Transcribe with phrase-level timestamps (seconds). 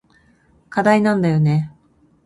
[0.69, 1.71] 課題なんだよね。